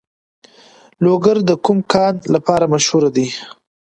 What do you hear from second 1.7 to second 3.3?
کان لپاره مشهور دی؟